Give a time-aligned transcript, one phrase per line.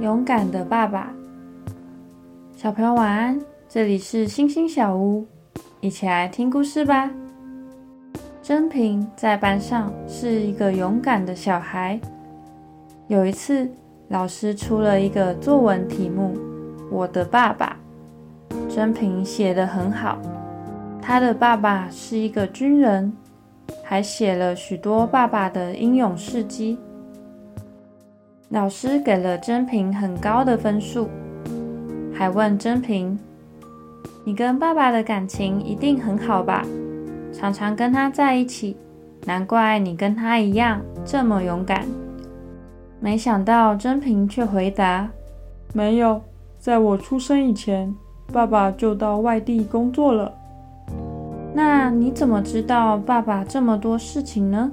[0.00, 1.12] 勇敢的爸爸，
[2.56, 3.36] 小朋友晚安。
[3.68, 5.26] 这里是星星小屋，
[5.80, 7.10] 一起来听故事吧。
[8.40, 11.98] 真平在班上是一个勇敢的小孩。
[13.08, 13.68] 有一次，
[14.06, 16.32] 老师出了一个作文题目
[16.92, 17.76] ：“我的爸爸。”
[18.70, 20.16] 真平写得很好，
[21.02, 23.12] 他的爸爸是一个军人，
[23.82, 26.78] 还写了许多爸爸的英勇事迹。
[28.50, 31.06] 老师给了真平很高的分数，
[32.14, 33.18] 还问真平
[34.24, 36.64] ：“你跟爸爸的感情一定很好吧？
[37.30, 38.74] 常常跟他在一起，
[39.26, 41.86] 难怪你跟他一样这么勇敢。”
[43.00, 45.06] 没想到真平却回答
[45.74, 46.22] ：“没有，
[46.58, 47.94] 在我出生以前，
[48.32, 50.32] 爸爸就到外地工作了。”
[51.52, 54.72] 那你怎么知道爸爸这么多事情呢？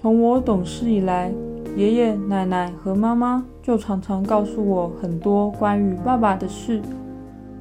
[0.00, 1.32] 从我懂事以来。
[1.78, 6.82] 爷爷奶奶和妈妈就常常告诉我很多关于爸爸的事，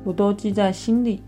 [0.04, 1.22] 我都记在心里。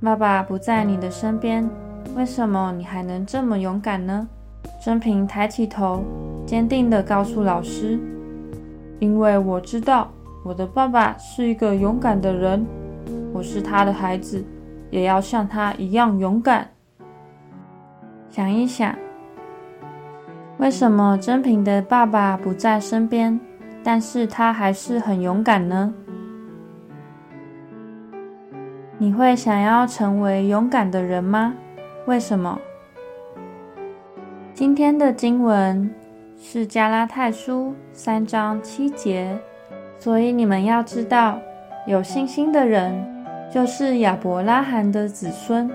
[0.00, 1.68] 爸爸不在你的身边，
[2.14, 4.28] 为什么你还能这么勇敢呢？
[4.80, 6.04] 真平抬起头，
[6.46, 7.98] 坚定地告诉老师
[9.00, 10.08] ：“因为我知道
[10.44, 12.64] 我的爸爸是一个勇敢的人，
[13.32, 14.44] 我是他的孩子，
[14.88, 16.70] 也要像他一样勇敢。”
[18.30, 18.96] 想一想。
[20.62, 23.38] 为什么真平的爸爸不在身边，
[23.82, 25.92] 但是他还是很勇敢呢？
[28.96, 31.52] 你会想要成为勇敢的人吗？
[32.06, 32.56] 为什么？
[34.54, 35.92] 今天的经文
[36.40, 39.36] 是加拉太书三章七节，
[39.98, 41.40] 所以你们要知道，
[41.88, 42.94] 有信心的人
[43.52, 45.68] 就是亚伯拉罕的子孙。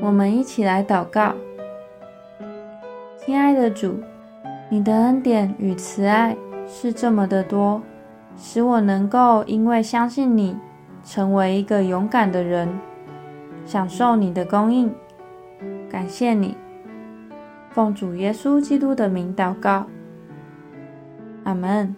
[0.00, 1.34] 我们一起来祷告。
[3.26, 3.98] 亲爱的主，
[4.68, 7.82] 你的恩典与慈爱是这么的多，
[8.36, 10.56] 使我能够因为相信你，
[11.02, 12.68] 成为一个勇敢的人，
[13.64, 14.94] 享受你的供应。
[15.90, 16.56] 感谢你，
[17.70, 19.88] 奉主耶稣基督的名祷告，
[21.42, 21.96] 阿门。